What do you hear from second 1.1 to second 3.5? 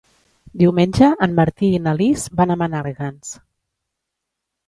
en Martí i na Lis van a Menàrguens.